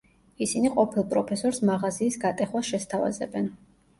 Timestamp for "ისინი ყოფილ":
0.45-1.03